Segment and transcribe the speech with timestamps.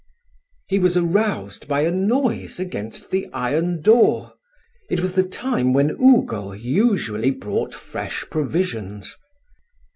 [0.67, 4.33] He was aroused by a noise against the iron door:
[4.89, 9.15] it was the time when Ugo usually brought fresh provisions.